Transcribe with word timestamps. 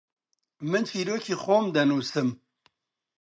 من 0.69 0.83
چیرۆکی 0.89 1.35
خۆم 1.41 1.65
دەنووسم. 1.75 2.29